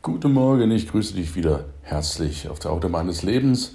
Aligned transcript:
Guten 0.00 0.32
Morgen, 0.32 0.70
ich 0.70 0.88
grüße 0.88 1.14
dich 1.14 1.34
wieder 1.34 1.64
herzlich 1.82 2.48
auf 2.48 2.60
der 2.60 2.70
Autobahn 2.70 3.08
des 3.08 3.24
Lebens. 3.24 3.74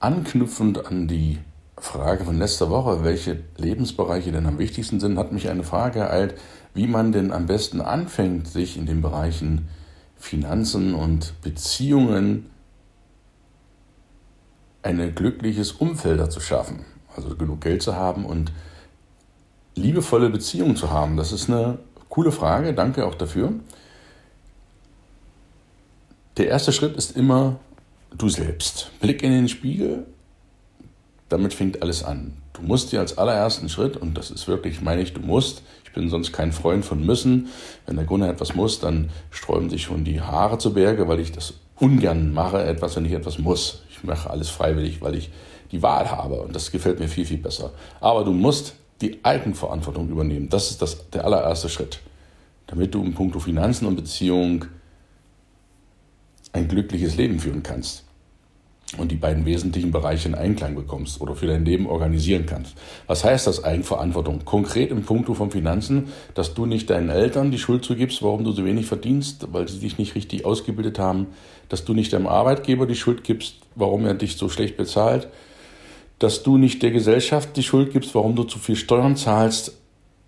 Anknüpfend 0.00 0.84
an 0.84 1.06
die 1.06 1.38
Frage 1.78 2.24
von 2.24 2.36
letzter 2.36 2.70
Woche, 2.70 3.04
welche 3.04 3.38
Lebensbereiche 3.56 4.32
denn 4.32 4.46
am 4.46 4.58
wichtigsten 4.58 4.98
sind, 4.98 5.16
hat 5.16 5.30
mich 5.30 5.48
eine 5.48 5.62
Frage 5.62 6.00
ereilt, 6.00 6.34
wie 6.74 6.88
man 6.88 7.12
denn 7.12 7.30
am 7.30 7.46
besten 7.46 7.80
anfängt, 7.80 8.48
sich 8.48 8.76
in 8.76 8.86
den 8.86 9.00
Bereichen 9.00 9.68
Finanzen 10.16 10.92
und 10.92 11.40
Beziehungen 11.40 12.50
ein 14.82 15.14
glückliches 15.14 15.70
Umfeld 15.70 16.32
zu 16.32 16.40
schaffen. 16.40 16.84
Also 17.14 17.36
genug 17.36 17.60
Geld 17.60 17.80
zu 17.80 17.94
haben 17.94 18.24
und 18.24 18.50
liebevolle 19.76 20.30
Beziehungen 20.30 20.74
zu 20.74 20.90
haben. 20.90 21.16
Das 21.16 21.30
ist 21.30 21.48
eine 21.48 21.78
coole 22.08 22.32
Frage, 22.32 22.74
danke 22.74 23.06
auch 23.06 23.14
dafür. 23.14 23.52
Der 26.36 26.48
erste 26.48 26.72
Schritt 26.72 26.96
ist 26.96 27.16
immer 27.16 27.60
du 28.16 28.28
selbst. 28.28 28.90
Blick 29.00 29.22
in 29.22 29.30
den 29.30 29.48
Spiegel, 29.48 30.04
damit 31.28 31.54
fängt 31.54 31.80
alles 31.80 32.02
an. 32.02 32.36
Du 32.54 32.62
musst 32.62 32.90
dir 32.90 32.98
als 32.98 33.16
allerersten 33.18 33.68
Schritt, 33.68 33.96
und 33.96 34.18
das 34.18 34.32
ist 34.32 34.48
wirklich, 34.48 34.80
meine 34.80 35.02
ich, 35.02 35.12
du 35.12 35.20
musst, 35.20 35.62
ich 35.84 35.92
bin 35.92 36.10
sonst 36.10 36.32
kein 36.32 36.50
Freund 36.50 36.84
von 36.84 37.06
müssen, 37.06 37.48
wenn 37.86 37.94
der 37.94 38.04
Gunnar 38.04 38.30
etwas 38.30 38.56
muss, 38.56 38.80
dann 38.80 39.10
sträuben 39.30 39.70
sich 39.70 39.82
schon 39.82 40.02
die 40.02 40.20
Haare 40.20 40.58
zu 40.58 40.74
Berge, 40.74 41.06
weil 41.06 41.20
ich 41.20 41.30
das 41.30 41.54
ungern 41.78 42.32
mache, 42.32 42.64
etwas, 42.64 42.96
wenn 42.96 43.04
ich 43.04 43.12
etwas 43.12 43.38
muss. 43.38 43.82
Ich 43.90 44.02
mache 44.02 44.28
alles 44.28 44.48
freiwillig, 44.48 45.02
weil 45.02 45.14
ich 45.14 45.30
die 45.70 45.82
Wahl 45.82 46.10
habe 46.10 46.40
und 46.40 46.54
das 46.54 46.72
gefällt 46.72 46.98
mir 46.98 47.08
viel, 47.08 47.26
viel 47.26 47.38
besser. 47.38 47.72
Aber 48.00 48.24
du 48.24 48.32
musst 48.32 48.74
die 49.00 49.24
Eigenverantwortung 49.24 50.08
übernehmen. 50.08 50.48
Das 50.48 50.70
ist 50.70 50.82
das, 50.82 51.10
der 51.10 51.24
allererste 51.24 51.68
Schritt, 51.68 52.00
damit 52.66 52.92
du 52.92 53.04
in 53.04 53.14
puncto 53.14 53.38
Finanzen 53.38 53.86
und 53.86 53.94
Beziehung 53.94 54.66
ein 56.54 56.68
glückliches 56.68 57.16
Leben 57.16 57.40
führen 57.40 57.62
kannst 57.62 58.04
und 58.96 59.10
die 59.10 59.16
beiden 59.16 59.44
wesentlichen 59.44 59.90
Bereiche 59.90 60.28
in 60.28 60.36
Einklang 60.36 60.76
bekommst 60.76 61.20
oder 61.20 61.34
für 61.34 61.46
dein 61.46 61.64
Leben 61.64 61.86
organisieren 61.86 62.46
kannst. 62.46 62.76
Was 63.08 63.24
heißt 63.24 63.46
das 63.46 63.64
Eigenverantwortung? 63.64 64.44
Konkret 64.44 64.92
im 64.92 65.02
Punkto 65.02 65.34
von 65.34 65.50
Finanzen, 65.50 66.08
dass 66.34 66.54
du 66.54 66.64
nicht 66.64 66.90
deinen 66.90 67.10
Eltern 67.10 67.50
die 67.50 67.58
Schuld 67.58 67.84
zugibst, 67.84 68.22
warum 68.22 68.44
du 68.44 68.52
so 68.52 68.64
wenig 68.64 68.86
verdienst, 68.86 69.48
weil 69.52 69.66
sie 69.68 69.80
dich 69.80 69.98
nicht 69.98 70.14
richtig 70.14 70.44
ausgebildet 70.44 70.98
haben, 71.00 71.26
dass 71.68 71.84
du 71.84 71.92
nicht 71.92 72.12
deinem 72.12 72.28
Arbeitgeber 72.28 72.86
die 72.86 72.94
Schuld 72.94 73.24
gibst, 73.24 73.56
warum 73.74 74.06
er 74.06 74.14
dich 74.14 74.36
so 74.36 74.48
schlecht 74.48 74.76
bezahlt, 74.76 75.28
dass 76.20 76.44
du 76.44 76.56
nicht 76.56 76.82
der 76.84 76.92
Gesellschaft 76.92 77.56
die 77.56 77.64
Schuld 77.64 77.92
gibst, 77.92 78.14
warum 78.14 78.36
du 78.36 78.44
zu 78.44 78.60
viel 78.60 78.76
Steuern 78.76 79.16
zahlst. 79.16 79.76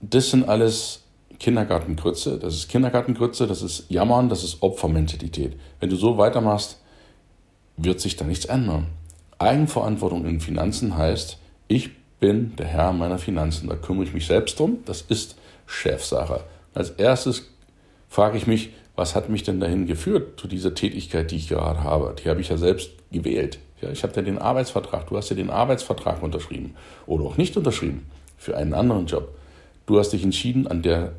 Das 0.01 0.31
sind 0.31 0.49
alles 0.49 1.06
Kindergartengrütze, 1.39 2.39
das 2.39 2.55
ist 2.55 2.69
Kindergartengrütze, 2.69 3.47
das 3.47 3.63
ist 3.63 3.91
Jammern, 3.91 4.29
das 4.29 4.43
ist 4.43 4.63
Opfermentalität. 4.63 5.57
Wenn 5.81 5.91
du 5.91 5.97
so 5.97 6.19
weitermachst, 6.19 6.81
wird 7.77 8.01
sich 8.01 8.17
da 8.17 8.25
nichts 8.25 8.47
ändern. 8.47 8.87
Eigenverantwortung 9.39 10.25
in 10.27 10.41
Finanzen 10.41 10.97
heißt, 10.97 11.39
ich 11.69 11.91
bin 12.21 12.57
der 12.57 12.67
Herr 12.67 12.93
meiner 12.93 13.19
Finanzen, 13.19 13.69
da 13.69 13.77
kümmere 13.77 14.05
ich 14.05 14.15
mich 14.15 14.27
selbst 14.27 14.59
drum, 14.59 14.79
das 14.87 15.03
ist 15.03 15.37
Chefsache. 15.67 16.41
Als 16.75 16.91
erstes 16.91 17.51
frage 18.09 18.39
ich 18.39 18.47
mich, 18.47 18.71
was 18.95 19.15
hat 19.15 19.29
mich 19.29 19.43
denn 19.43 19.61
dahin 19.61 19.87
geführt 19.87 20.41
zu 20.41 20.49
dieser 20.49 20.75
Tätigkeit, 20.75 21.31
die 21.31 21.37
ich 21.37 21.49
gerade 21.49 21.85
habe? 21.85 22.15
Die 22.23 22.31
habe 22.31 22.41
ich 22.41 22.49
ja 22.49 22.57
selbst 22.57 22.91
gewählt. 23.13 23.59
Ja, 23.83 23.91
ich 23.91 24.03
habe 24.03 24.15
ja 24.17 24.23
den 24.23 24.39
Arbeitsvertrag, 24.39 25.07
du 25.09 25.19
hast 25.19 25.29
ja 25.29 25.37
den 25.37 25.51
Arbeitsvertrag 25.51 26.23
unterschrieben 26.23 26.75
oder 27.07 27.25
auch 27.25 27.37
nicht 27.37 27.57
unterschrieben 27.59 28.07
für 28.39 28.57
einen 28.57 28.73
anderen 28.73 29.05
Job. 29.07 29.37
Du 29.85 29.99
hast 29.99 30.15
dich 30.15 30.25
entschieden, 30.25 30.67
an 30.67 30.81
der 30.81 31.13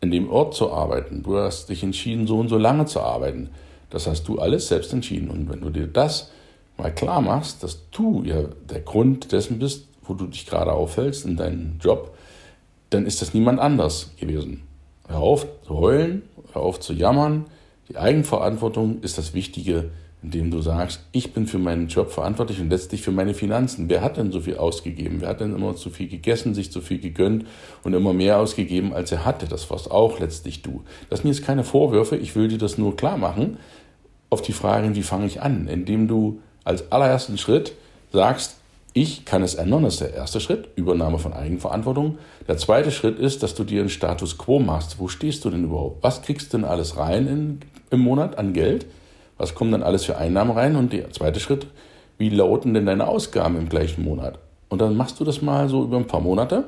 in 0.00 0.10
dem 0.10 0.30
Ort 0.30 0.54
zu 0.54 0.72
arbeiten. 0.72 1.22
Du 1.22 1.36
hast 1.36 1.68
dich 1.68 1.82
entschieden, 1.82 2.26
so 2.26 2.38
und 2.38 2.48
so 2.48 2.58
lange 2.58 2.86
zu 2.86 3.00
arbeiten. 3.00 3.50
Das 3.90 4.06
hast 4.06 4.28
du 4.28 4.38
alles 4.38 4.68
selbst 4.68 4.92
entschieden. 4.92 5.30
Und 5.30 5.50
wenn 5.50 5.60
du 5.60 5.70
dir 5.70 5.86
das 5.86 6.30
mal 6.76 6.94
klar 6.94 7.20
machst, 7.20 7.62
dass 7.62 7.88
du 7.90 8.22
ja 8.24 8.42
der 8.70 8.80
Grund 8.80 9.32
dessen 9.32 9.58
bist, 9.58 9.86
wo 10.02 10.14
du 10.14 10.26
dich 10.26 10.46
gerade 10.46 10.72
aufhältst 10.72 11.24
in 11.24 11.36
deinem 11.36 11.78
Job, 11.80 12.16
dann 12.90 13.06
ist 13.06 13.20
das 13.20 13.34
niemand 13.34 13.60
anders 13.60 14.12
gewesen. 14.16 14.62
Hör 15.08 15.20
auf 15.20 15.46
zu 15.66 15.74
heulen, 15.74 16.22
hör 16.52 16.62
auf 16.62 16.80
zu 16.80 16.92
jammern. 16.92 17.46
Die 17.88 17.96
Eigenverantwortung 17.96 19.00
ist 19.00 19.18
das 19.18 19.34
Wichtige 19.34 19.90
indem 20.22 20.50
du 20.50 20.60
sagst, 20.60 21.04
ich 21.12 21.32
bin 21.32 21.46
für 21.46 21.58
meinen 21.58 21.88
Job 21.88 22.10
verantwortlich 22.10 22.60
und 22.60 22.70
letztlich 22.70 23.02
für 23.02 23.12
meine 23.12 23.34
Finanzen. 23.34 23.88
Wer 23.88 24.02
hat 24.02 24.16
denn 24.16 24.32
so 24.32 24.40
viel 24.40 24.56
ausgegeben? 24.56 25.20
Wer 25.20 25.28
hat 25.28 25.40
denn 25.40 25.54
immer 25.54 25.76
zu 25.76 25.90
viel 25.90 26.08
gegessen, 26.08 26.54
sich 26.54 26.72
zu 26.72 26.80
viel 26.80 26.98
gegönnt 26.98 27.46
und 27.84 27.94
immer 27.94 28.12
mehr 28.12 28.38
ausgegeben, 28.38 28.92
als 28.92 29.12
er 29.12 29.24
hatte? 29.24 29.46
Das 29.46 29.70
warst 29.70 29.90
auch 29.90 30.18
letztlich 30.18 30.62
du. 30.62 30.82
Das 31.08 31.20
sind 31.20 31.28
jetzt 31.28 31.44
keine 31.44 31.64
Vorwürfe, 31.64 32.16
ich 32.16 32.34
will 32.34 32.48
dir 32.48 32.58
das 32.58 32.78
nur 32.78 32.96
klar 32.96 33.16
machen 33.16 33.58
auf 34.30 34.42
die 34.42 34.52
Frage, 34.52 34.94
wie 34.94 35.02
fange 35.02 35.26
ich 35.26 35.40
an? 35.40 35.68
Indem 35.68 36.08
du 36.08 36.40
als 36.64 36.92
allerersten 36.92 37.38
Schritt 37.38 37.72
sagst, 38.12 38.56
ich 38.94 39.24
kann 39.24 39.42
es 39.42 39.54
ändern, 39.54 39.84
das 39.84 39.94
ist 39.94 40.00
der 40.00 40.14
erste 40.14 40.40
Schritt, 40.40 40.68
Übernahme 40.74 41.18
von 41.18 41.32
Eigenverantwortung. 41.32 42.18
Der 42.48 42.56
zweite 42.56 42.90
Schritt 42.90 43.18
ist, 43.18 43.42
dass 43.42 43.54
du 43.54 43.64
dir 43.64 43.80
einen 43.80 43.90
Status 43.90 44.38
quo 44.38 44.58
machst. 44.58 44.98
Wo 44.98 45.08
stehst 45.08 45.44
du 45.44 45.50
denn 45.50 45.64
überhaupt? 45.64 46.02
Was 46.02 46.22
kriegst 46.22 46.52
du 46.52 46.58
denn 46.58 46.66
alles 46.66 46.96
rein 46.96 47.26
in, 47.26 47.60
im 47.90 48.00
Monat 48.00 48.38
an 48.38 48.52
Geld? 48.54 48.86
Was 49.38 49.54
kommen 49.54 49.72
dann 49.72 49.82
alles 49.82 50.04
für 50.04 50.18
Einnahmen 50.18 50.50
rein? 50.50 50.76
Und 50.76 50.92
der 50.92 51.10
zweite 51.12 51.40
Schritt, 51.40 51.66
wie 52.18 52.28
lauten 52.28 52.74
denn 52.74 52.86
deine 52.86 53.06
Ausgaben 53.06 53.56
im 53.56 53.68
gleichen 53.68 54.04
Monat? 54.04 54.38
Und 54.68 54.80
dann 54.80 54.96
machst 54.96 55.18
du 55.20 55.24
das 55.24 55.40
mal 55.40 55.68
so 55.68 55.84
über 55.84 55.96
ein 55.96 56.06
paar 56.06 56.20
Monate 56.20 56.64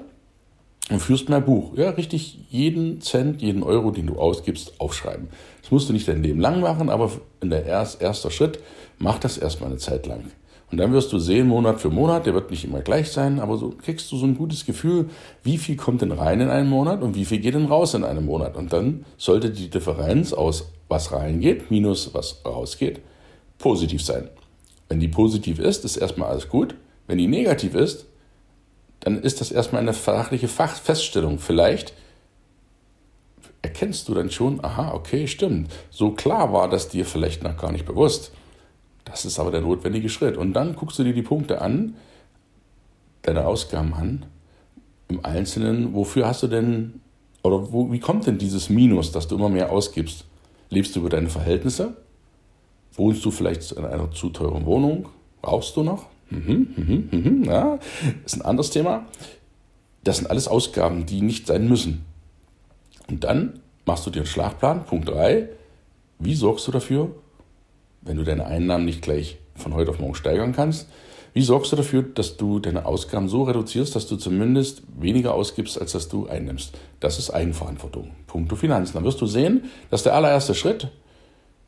und 0.89 1.01
führst 1.01 1.29
mal 1.29 1.41
Buch. 1.41 1.77
Ja, 1.77 1.91
richtig 1.91 2.39
jeden 2.49 3.01
Cent, 3.01 3.43
jeden 3.43 3.63
Euro, 3.63 3.91
den 3.91 4.07
du 4.07 4.19
ausgibst, 4.19 4.81
aufschreiben. 4.81 5.29
Das 5.61 5.71
musst 5.71 5.89
du 5.89 5.93
nicht 5.93 6.09
dein 6.09 6.23
Leben 6.23 6.41
lang 6.41 6.61
machen, 6.61 6.89
aber 6.89 7.11
in 7.41 7.51
der 7.51 7.67
erst, 7.67 8.01
erster 8.01 8.31
Schritt, 8.31 8.61
mach 8.99 9.19
das 9.19 9.37
erstmal 9.37 9.71
eine 9.71 9.79
Zeit 9.79 10.07
lang. 10.07 10.25
Und 10.71 10.79
dann 10.79 10.93
wirst 10.93 11.13
du 11.13 11.19
sehen, 11.19 11.49
Monat 11.49 11.81
für 11.81 11.91
Monat, 11.91 12.27
der 12.27 12.35
wird 12.35 12.51
nicht 12.51 12.65
immer 12.65 12.81
gleich 12.81 13.11
sein, 13.11 13.41
aber 13.41 13.57
so 13.57 13.71
kriegst 13.71 14.11
du 14.13 14.17
so 14.17 14.25
ein 14.25 14.37
gutes 14.37 14.65
Gefühl, 14.65 15.11
wie 15.43 15.59
viel 15.59 15.77
kommt 15.77 16.01
denn 16.01 16.13
rein 16.13 16.41
in 16.41 16.49
einen 16.49 16.69
Monat 16.69 17.03
und 17.03 17.17
wie 17.17 17.25
viel 17.25 17.39
geht 17.39 17.55
denn 17.55 17.67
raus 17.67 17.95
in 17.95 18.05
einem 18.05 18.25
Monat. 18.25 18.57
Und 18.57 18.73
dann 18.73 19.05
sollte 19.17 19.51
die 19.51 19.69
Differenz 19.69 20.33
aus 20.33 20.71
was 20.91 21.13
reingeht 21.13 21.71
minus 21.71 22.13
was 22.13 22.45
rausgeht 22.45 23.01
positiv 23.61 24.03
sein. 24.03 24.29
Wenn 24.89 24.99
die 24.99 25.09
positiv 25.09 25.61
ist, 25.61 25.85
ist 25.85 25.97
erstmal 25.97 26.31
alles 26.31 26.49
gut. 26.49 26.75
Wenn 27.07 27.19
die 27.19 27.29
negativ 27.29 27.75
ist, 27.75 28.07
dann 29.01 29.23
ist 29.23 29.41
das 29.41 29.53
erstmal 29.53 29.83
eine 29.83 29.93
fachliche 29.93 30.49
Feststellung. 30.49 31.39
Vielleicht 31.39 31.95
erkennst 33.63 34.09
du 34.09 34.15
dann 34.15 34.31
schon, 34.31 34.65
aha, 34.65 34.93
okay, 34.95 35.29
stimmt. 35.29 35.71
So 35.91 36.11
klar 36.11 36.53
war 36.53 36.69
das 36.69 36.89
dir 36.89 37.05
vielleicht 37.05 37.45
noch 37.45 37.57
gar 37.57 37.71
nicht 37.71 37.87
bewusst. 37.87 38.33
Das 39.05 39.25
ist 39.25 39.39
aber 39.39 39.51
der 39.51 39.61
notwendige 39.61 40.09
Schritt. 40.09 40.37
Und 40.37 40.55
dann 40.55 40.75
guckst 40.75 40.99
du 40.99 41.05
dir 41.05 41.15
die 41.15 41.23
Punkte 41.23 41.61
an, 41.61 41.95
deine 43.23 43.47
Ausgaben 43.47 43.95
an, 43.95 44.27
im 45.09 45.25
Einzelnen, 45.25 45.95
wofür 45.95 46.27
hast 46.27 46.43
du 46.43 46.47
denn, 46.47 47.01
oder 47.43 47.73
wo, 47.73 47.93
wie 47.93 48.01
kommt 48.01 48.27
denn 48.27 48.39
dieses 48.39 48.71
Minus, 48.71 49.13
dass 49.13 49.29
du 49.29 49.37
immer 49.37 49.49
mehr 49.49 49.71
ausgibst? 49.73 50.25
Lebst 50.71 50.95
du 50.95 51.01
über 51.01 51.09
deine 51.09 51.29
Verhältnisse? 51.29 51.97
Wohnst 52.95 53.25
du 53.25 53.31
vielleicht 53.31 53.73
in 53.73 53.85
einer 53.85 54.11
zu 54.13 54.31
teuren 54.31 54.65
Wohnung? 54.67 55.09
Rauchst 55.45 55.77
du 55.77 55.83
noch? 55.83 56.07
Mhm, 56.31 56.69
mhm, 56.77 57.09
mhm, 57.11 57.45
ja, 57.45 57.79
ist 58.25 58.37
ein 58.37 58.43
anderes 58.43 58.71
Thema. 58.71 59.07
Das 60.05 60.19
sind 60.19 60.31
alles 60.31 60.49
Ausgaben, 60.49 61.07
die 61.07 61.23
nicht 61.23 61.47
sein 61.47 61.69
müssen. 61.69 62.05
Und 63.09 63.25
dann 63.25 63.61
machst 63.85 64.07
du 64.07 64.11
dir 64.11 64.21
einen 64.21 64.27
Schlagplan. 64.27 64.87
Punkt 64.87 65.09
3. 65.09 65.49
Wie 66.21 66.35
sorgst 66.35 66.67
du 66.69 66.73
dafür, 66.73 67.11
wenn 68.03 68.17
du 68.17 68.25
deine 68.25 68.47
Einnahmen 68.47 68.85
nicht 68.85 69.03
gleich 69.03 69.39
von 69.57 69.75
heute 69.75 69.91
auf 69.91 69.99
morgen 69.99 70.15
steigern 70.15 70.53
kannst, 70.53 70.89
wie 71.33 71.43
sorgst 71.43 71.71
du 71.73 71.77
dafür, 71.77 72.03
dass 72.03 72.37
du 72.37 72.59
deine 72.59 72.87
Ausgaben 72.87 73.29
so 73.29 73.45
reduzierst, 73.45 73.95
dass 73.95 74.07
du 74.09 74.17
zumindest 74.17 74.83
weniger 74.99 75.35
ausgibst, 75.35 75.81
als 75.81 75.93
dass 75.93 76.09
du 76.09 76.27
einnimmst? 76.27 76.73
Das 76.99 77.19
ist 77.19 77.31
Eigenverantwortung. 77.31 78.11
Punkto 78.27 78.57
Finanzen. 78.57 78.95
Dann 78.95 79.05
wirst 79.05 79.21
du 79.21 79.27
sehen, 79.27 79.65
dass 79.91 80.03
der 80.03 80.15
allererste 80.15 80.55
Schritt, 80.55 80.89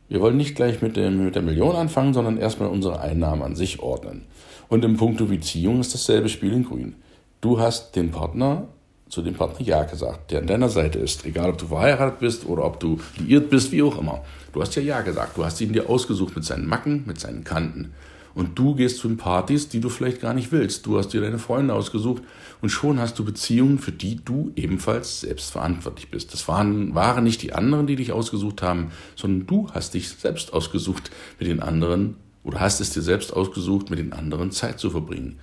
wir 0.08 0.20
wollen 0.20 0.36
nicht 0.36 0.56
gleich 0.56 0.82
mit, 0.82 0.96
dem, 0.96 1.24
mit 1.24 1.36
der 1.36 1.42
Million 1.42 1.76
anfangen, 1.76 2.12
sondern 2.12 2.38
erstmal 2.38 2.68
unsere 2.68 3.00
Einnahmen 3.00 3.42
an 3.42 3.54
sich 3.54 3.80
ordnen. 3.80 4.26
Und 4.68 4.84
im 4.84 4.96
Punkto 4.96 5.26
Beziehung 5.26 5.80
ist 5.80 5.94
dasselbe 5.94 6.28
Spiel 6.28 6.52
in 6.52 6.64
Grün. 6.64 6.96
Du 7.40 7.60
hast 7.60 7.94
den 7.94 8.10
Partner 8.10 8.68
zu 9.08 9.20
dem 9.20 9.34
Partner 9.34 9.66
Ja 9.66 9.84
gesagt, 9.84 10.30
der 10.30 10.40
an 10.40 10.46
deiner 10.46 10.70
Seite 10.70 10.98
ist. 10.98 11.26
Egal, 11.26 11.50
ob 11.50 11.58
du 11.58 11.66
verheiratet 11.66 12.18
bist 12.18 12.46
oder 12.46 12.64
ob 12.64 12.80
du 12.80 12.98
liiert 13.18 13.50
bist, 13.50 13.70
wie 13.70 13.82
auch 13.82 13.98
immer. 13.98 14.22
Du 14.54 14.62
hast 14.62 14.74
ja 14.74 14.82
Ja 14.82 15.02
gesagt. 15.02 15.36
Du 15.36 15.44
hast 15.44 15.60
ihn 15.60 15.72
dir 15.72 15.90
ausgesucht 15.90 16.34
mit 16.34 16.44
seinen 16.46 16.66
Macken, 16.66 17.04
mit 17.06 17.20
seinen 17.20 17.44
Kanten. 17.44 17.92
Und 18.34 18.58
du 18.58 18.74
gehst 18.74 18.98
zu 18.98 19.08
den 19.08 19.16
Partys, 19.16 19.68
die 19.68 19.80
du 19.80 19.88
vielleicht 19.88 20.20
gar 20.20 20.34
nicht 20.34 20.52
willst. 20.52 20.86
Du 20.86 20.96
hast 20.98 21.08
dir 21.08 21.20
deine 21.20 21.38
Freunde 21.38 21.74
ausgesucht 21.74 22.22
und 22.60 22.70
schon 22.70 22.98
hast 22.98 23.18
du 23.18 23.24
Beziehungen, 23.24 23.78
für 23.78 23.92
die 23.92 24.20
du 24.24 24.52
ebenfalls 24.56 25.20
selbst 25.20 25.50
verantwortlich 25.50 26.10
bist. 26.10 26.32
Das 26.32 26.48
waren, 26.48 26.94
waren 26.94 27.24
nicht 27.24 27.42
die 27.42 27.52
anderen, 27.52 27.86
die 27.86 27.96
dich 27.96 28.12
ausgesucht 28.12 28.62
haben, 28.62 28.90
sondern 29.16 29.46
du 29.46 29.68
hast 29.72 29.94
dich 29.94 30.08
selbst 30.08 30.52
ausgesucht, 30.52 31.10
mit 31.38 31.48
den 31.48 31.60
anderen 31.60 32.16
oder 32.44 32.60
hast 32.60 32.80
es 32.80 32.90
dir 32.90 33.02
selbst 33.02 33.32
ausgesucht, 33.32 33.90
mit 33.90 33.98
den 33.98 34.12
anderen 34.12 34.50
Zeit 34.50 34.78
zu 34.80 34.90
verbringen. 34.90 35.38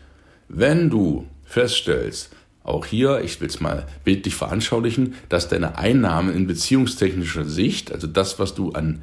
Wenn 0.48 0.90
du 0.90 1.28
feststellst, 1.44 2.32
auch 2.64 2.86
hier, 2.86 3.22
ich 3.22 3.40
will 3.40 3.48
es 3.48 3.62
mal 3.62 3.88
bildlich 4.04 4.36
veranschaulichen, 4.36 5.16
dass 5.30 5.48
deine 5.48 5.78
Einnahmen 5.78 6.34
in 6.34 6.48
beziehungstechnischer 6.48 7.46
Sicht, 7.46 7.92
also 7.92 8.08
das, 8.08 8.38
was 8.38 8.54
du 8.54 8.72
an 8.72 9.02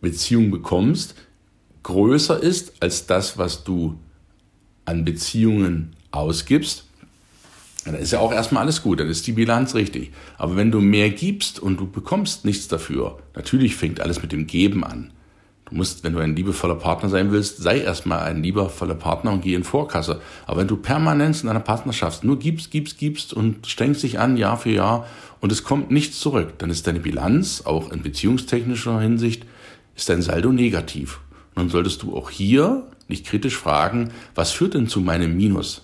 Beziehung 0.00 0.50
bekommst, 0.50 1.14
größer 1.82 2.42
ist 2.42 2.74
als 2.80 3.06
das, 3.06 3.38
was 3.38 3.64
du 3.64 3.98
an 4.84 5.04
Beziehungen 5.04 5.96
ausgibst, 6.10 6.84
dann 7.84 7.94
ist 7.94 8.12
ja 8.12 8.18
auch 8.18 8.32
erstmal 8.32 8.62
alles 8.62 8.82
gut, 8.82 9.00
dann 9.00 9.08
ist 9.08 9.26
die 9.26 9.32
Bilanz 9.32 9.74
richtig. 9.74 10.12
Aber 10.36 10.56
wenn 10.56 10.70
du 10.70 10.80
mehr 10.80 11.10
gibst 11.10 11.58
und 11.58 11.78
du 11.80 11.90
bekommst 11.90 12.44
nichts 12.44 12.68
dafür, 12.68 13.18
natürlich 13.34 13.74
fängt 13.76 14.00
alles 14.00 14.20
mit 14.20 14.32
dem 14.32 14.46
Geben 14.46 14.84
an. 14.84 15.12
Du 15.70 15.76
musst, 15.76 16.02
wenn 16.04 16.12
du 16.12 16.18
ein 16.18 16.34
liebevoller 16.34 16.74
Partner 16.74 17.08
sein 17.08 17.30
willst, 17.30 17.58
sei 17.58 17.80
erstmal 17.80 18.20
ein 18.20 18.42
liebevoller 18.42 18.96
Partner 18.96 19.32
und 19.32 19.42
geh 19.42 19.54
in 19.54 19.64
Vorkasse. 19.64 20.20
Aber 20.46 20.60
wenn 20.60 20.68
du 20.68 20.76
permanent 20.76 21.42
in 21.42 21.48
einer 21.48 21.60
Partnerschaft 21.60 22.24
nur 22.24 22.38
gibst, 22.38 22.70
gibst, 22.70 22.98
gibst 22.98 23.32
und 23.32 23.66
strengst 23.66 24.02
dich 24.02 24.18
an 24.18 24.36
Jahr 24.36 24.58
für 24.58 24.70
Jahr 24.70 25.06
und 25.40 25.52
es 25.52 25.62
kommt 25.62 25.90
nichts 25.90 26.18
zurück, 26.18 26.54
dann 26.58 26.70
ist 26.70 26.86
deine 26.86 27.00
Bilanz, 27.00 27.62
auch 27.64 27.92
in 27.92 28.02
beziehungstechnischer 28.02 29.00
Hinsicht, 29.00 29.46
ist 29.96 30.08
dein 30.08 30.22
Saldo 30.22 30.50
negativ. 30.50 31.20
Dann 31.60 31.68
solltest 31.68 32.02
du 32.02 32.16
auch 32.16 32.30
hier 32.30 32.86
nicht 33.06 33.26
kritisch 33.26 33.58
fragen, 33.58 34.12
was 34.34 34.50
führt 34.50 34.72
denn 34.72 34.88
zu 34.88 35.02
meinem 35.02 35.36
Minus 35.36 35.82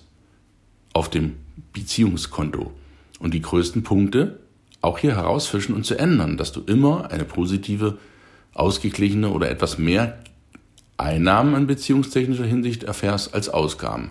auf 0.91 1.07
dem 1.07 1.35
Beziehungskonto? 1.71 2.73
Und 3.19 3.35
die 3.35 3.43
größten 3.43 3.83
Punkte 3.83 4.39
auch 4.81 4.97
hier 4.97 5.15
herausfischen 5.15 5.75
und 5.75 5.85
zu 5.85 5.93
ändern, 5.93 6.35
dass 6.35 6.51
du 6.51 6.61
immer 6.61 7.11
eine 7.11 7.25
positive 7.25 7.99
ausgeglichene 8.55 9.29
oder 9.29 9.51
etwas 9.51 9.77
mehr 9.77 10.17
Einnahmen 10.97 11.53
in 11.53 11.67
beziehungstechnischer 11.67 12.45
Hinsicht 12.45 12.81
erfährst 12.81 13.35
als 13.35 13.47
Ausgaben. 13.47 14.09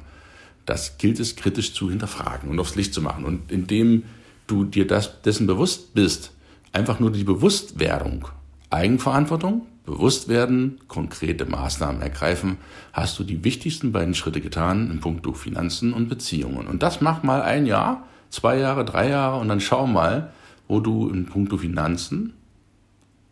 Das 0.66 0.98
gilt 0.98 1.18
es 1.18 1.34
kritisch 1.34 1.74
zu 1.74 1.90
hinterfragen 1.90 2.48
und 2.48 2.60
aufs 2.60 2.76
Licht 2.76 2.94
zu 2.94 3.02
machen. 3.02 3.24
Und 3.24 3.50
indem 3.50 4.04
du 4.46 4.62
dir 4.62 4.86
das, 4.86 5.20
dessen 5.22 5.48
bewusst 5.48 5.94
bist, 5.94 6.30
einfach 6.72 7.00
nur 7.00 7.10
die 7.10 7.24
Bewusstwerdung, 7.24 8.28
Eigenverantwortung, 8.70 9.66
Bewusstwerden, 9.86 10.80
konkrete 10.88 11.46
Maßnahmen 11.46 12.02
ergreifen, 12.02 12.58
hast 12.92 13.18
du 13.18 13.24
die 13.24 13.44
wichtigsten 13.44 13.92
beiden 13.92 14.14
Schritte 14.14 14.40
getan 14.40 14.90
in 14.90 15.00
puncto 15.00 15.32
Finanzen 15.32 15.92
und 15.92 16.08
Beziehungen. 16.08 16.66
Und 16.66 16.82
das 16.82 17.00
mach 17.00 17.22
mal 17.22 17.40
ein 17.40 17.66
Jahr, 17.66 18.06
zwei 18.28 18.58
Jahre, 18.58 18.84
drei 18.84 19.08
Jahre 19.08 19.40
und 19.40 19.48
dann 19.48 19.60
schau 19.60 19.86
mal, 19.86 20.32
wo 20.68 20.80
du 20.80 21.08
in 21.08 21.26
puncto 21.26 21.56
Finanzen 21.56 22.34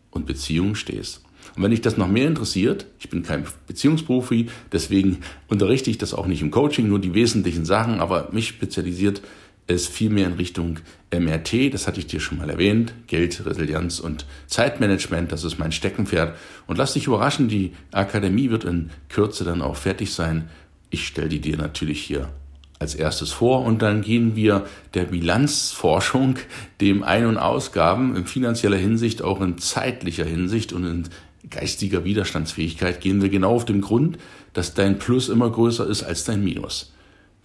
und 0.09 0.25
Beziehungen 0.25 0.75
stehst. 0.75 1.21
Und 1.55 1.63
wenn 1.63 1.71
dich 1.71 1.81
das 1.81 1.97
noch 1.97 2.07
mehr 2.07 2.27
interessiert, 2.27 2.87
ich 2.99 3.09
bin 3.09 3.21
kein 3.21 3.45
Beziehungsprofi, 3.67 4.49
deswegen 4.71 5.19
unterrichte 5.47 5.89
ich 5.89 5.97
das 5.97 6.13
auch 6.13 6.25
nicht 6.25 6.41
im 6.41 6.51
Coaching, 6.51 6.87
nur 6.87 6.99
die 6.99 7.13
wesentlichen 7.13 7.65
Sachen, 7.65 7.99
aber 7.99 8.29
mich 8.31 8.47
spezialisiert 8.47 9.21
es 9.67 9.87
viel 9.87 10.09
mehr 10.09 10.27
in 10.27 10.33
Richtung 10.33 10.79
MRT, 11.11 11.73
das 11.73 11.87
hatte 11.87 11.99
ich 11.99 12.07
dir 12.07 12.19
schon 12.19 12.37
mal 12.37 12.49
erwähnt, 12.49 12.93
Geld, 13.07 13.45
Resilienz 13.45 13.99
und 13.99 14.25
Zeitmanagement, 14.47 15.31
das 15.31 15.43
ist 15.43 15.57
mein 15.57 15.71
Steckenpferd. 15.71 16.37
Und 16.67 16.77
lass 16.77 16.93
dich 16.93 17.07
überraschen, 17.07 17.47
die 17.47 17.73
Akademie 17.91 18.49
wird 18.49 18.63
in 18.63 18.91
Kürze 19.09 19.43
dann 19.43 19.61
auch 19.61 19.75
fertig 19.75 20.13
sein. 20.13 20.49
Ich 20.89 21.07
stelle 21.07 21.29
die 21.29 21.41
dir 21.41 21.57
natürlich 21.57 22.01
hier 22.01 22.29
als 22.77 22.93
erstes 22.93 23.31
vor 23.31 23.63
und 23.63 23.81
dann 23.81 24.01
gehen 24.01 24.35
wir 24.35 24.65
der 24.93 25.05
Bilanzforschung, 25.05 26.35
dem 26.81 27.03
Ein- 27.03 27.25
und 27.25 27.37
Ausgaben 27.37 28.15
in 28.15 28.25
finanzieller 28.25 28.77
Hinsicht, 28.77 29.21
auch 29.21 29.41
in 29.41 29.57
zeitlicher 29.57 30.25
Hinsicht 30.25 30.73
und 30.73 30.85
in 30.85 31.03
geistiger 31.49 32.03
Widerstandsfähigkeit 32.03 33.01
gehen 33.01 33.21
wir 33.21 33.29
genau 33.29 33.55
auf 33.55 33.65
den 33.65 33.81
Grund, 33.81 34.17
dass 34.53 34.73
dein 34.73 34.99
Plus 34.99 35.29
immer 35.29 35.49
größer 35.49 35.87
ist 35.87 36.03
als 36.03 36.25
dein 36.25 36.43
Minus. 36.43 36.94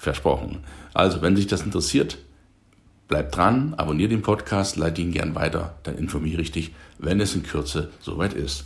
Versprochen. 0.00 0.60
Also, 0.94 1.20
wenn 1.20 1.34
dich 1.34 1.46
das 1.46 1.60
interessiert, 1.60 2.16
bleib 3.06 3.32
dran, 3.32 3.74
abonniere 3.74 4.08
den 4.08 4.22
Podcast, 4.22 4.76
leite 4.76 5.02
ihn 5.02 5.12
gern 5.12 5.34
weiter, 5.34 5.74
dann 5.82 5.98
informiere 5.98 6.40
ich 6.40 6.52
dich, 6.52 6.72
wenn 6.98 7.20
es 7.20 7.34
in 7.34 7.42
Kürze 7.42 7.90
soweit 8.00 8.32
ist. 8.32 8.64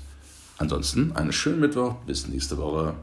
Ansonsten 0.59 1.11
einen 1.17 1.33
schönen 1.33 1.59
Mittwoch, 1.59 1.97
bis 2.07 2.29
nächste 2.29 2.57
Woche. 2.57 2.95